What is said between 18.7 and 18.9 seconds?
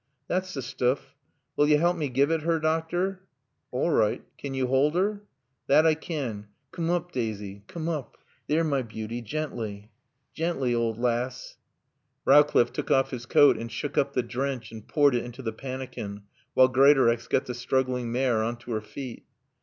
her